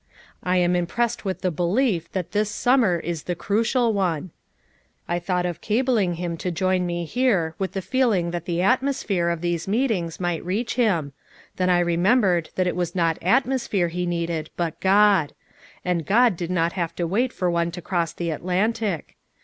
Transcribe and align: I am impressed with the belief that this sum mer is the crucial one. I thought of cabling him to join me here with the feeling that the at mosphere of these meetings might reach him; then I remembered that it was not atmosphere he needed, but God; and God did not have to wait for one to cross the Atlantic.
I 0.41 0.57
am 0.57 0.75
impressed 0.75 1.25
with 1.25 1.41
the 1.41 1.51
belief 1.51 2.11
that 2.13 2.31
this 2.31 2.49
sum 2.49 2.79
mer 2.79 2.97
is 2.97 3.25
the 3.25 3.35
crucial 3.35 3.93
one. 3.93 4.31
I 5.07 5.19
thought 5.19 5.45
of 5.45 5.61
cabling 5.61 6.15
him 6.15 6.37
to 6.37 6.49
join 6.49 6.87
me 6.87 7.05
here 7.05 7.53
with 7.59 7.73
the 7.73 7.83
feeling 7.83 8.31
that 8.31 8.45
the 8.45 8.63
at 8.63 8.81
mosphere 8.81 9.31
of 9.31 9.41
these 9.41 9.67
meetings 9.67 10.19
might 10.19 10.43
reach 10.43 10.73
him; 10.73 11.13
then 11.57 11.69
I 11.69 11.77
remembered 11.81 12.49
that 12.55 12.65
it 12.65 12.75
was 12.75 12.95
not 12.95 13.19
atmosphere 13.21 13.89
he 13.89 14.07
needed, 14.07 14.49
but 14.57 14.79
God; 14.79 15.35
and 15.85 16.03
God 16.03 16.35
did 16.35 16.49
not 16.49 16.73
have 16.73 16.95
to 16.95 17.05
wait 17.05 17.31
for 17.31 17.51
one 17.51 17.69
to 17.69 17.79
cross 17.79 18.11
the 18.11 18.31
Atlantic. 18.31 19.17